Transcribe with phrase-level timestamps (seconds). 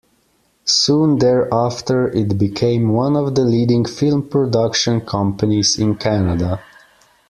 [0.65, 6.59] Soon thereafter, it became one of the leading film production companies in Canada.